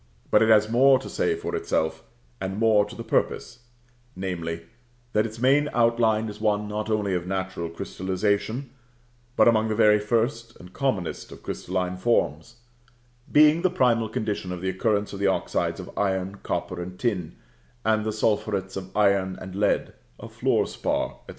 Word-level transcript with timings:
But 0.31 0.41
it 0.41 0.49
has 0.49 0.67
more 0.67 0.97
to 0.97 1.07
say 1.07 1.35
for 1.35 1.55
itself, 1.55 2.03
and 2.41 2.57
more 2.57 2.85
to 2.85 2.95
the 2.95 3.03
purpose; 3.03 3.59
namely, 4.15 4.61
that 5.13 5.27
its 5.27 5.37
main 5.37 5.69
outline 5.75 6.27
is 6.27 6.41
one 6.41 6.67
not 6.67 6.89
only 6.89 7.13
of 7.13 7.27
natural 7.27 7.69
crystallisation, 7.69 8.71
but 9.35 9.47
among 9.47 9.67
the 9.67 9.75
very 9.75 9.99
first 9.99 10.55
and 10.59 10.73
commonest 10.73 11.31
of 11.31 11.43
crystalline 11.43 11.97
forms, 11.97 12.55
being 13.31 13.61
the 13.61 13.69
primal 13.69 14.09
condition 14.09 14.51
of 14.51 14.59
the 14.61 14.69
occurrence 14.69 15.13
of 15.13 15.19
the 15.19 15.27
oxides 15.27 15.79
of 15.79 15.95
iron, 15.95 16.39
copper, 16.41 16.81
and 16.81 16.97
tin, 16.99 17.35
of 17.85 18.03
the 18.03 18.11
sulphurets 18.11 18.75
of 18.75 18.97
iron 18.97 19.37
and 19.39 19.53
lead, 19.55 19.93
of 20.19 20.33
fluor 20.35 20.65
spar, 20.67 21.19
&c. 21.27 21.29